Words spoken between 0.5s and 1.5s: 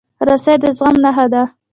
د زغم نښه ده.